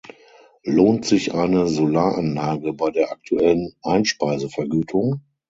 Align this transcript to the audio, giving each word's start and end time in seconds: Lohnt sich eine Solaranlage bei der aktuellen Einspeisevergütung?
Lohnt 0.63 1.05
sich 1.05 1.35
eine 1.35 1.67
Solaranlage 1.67 2.73
bei 2.73 2.89
der 2.89 3.11
aktuellen 3.11 3.75
Einspeisevergütung? 3.83 5.21